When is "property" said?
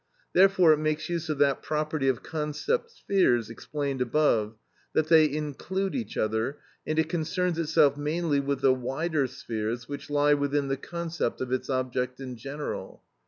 1.61-2.07